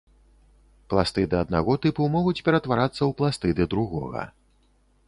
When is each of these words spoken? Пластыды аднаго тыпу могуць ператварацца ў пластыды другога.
Пластыды 0.93 1.35
аднаго 1.43 1.75
тыпу 1.83 2.09
могуць 2.17 2.35
ператварацца 2.49 2.99
ў 2.99 3.11
пластыды 3.21 3.71
другога. 3.77 4.27